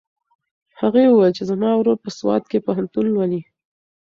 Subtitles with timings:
[0.81, 3.41] هغې وویل چې زما ورور په سوات کې پوهنتون لولي.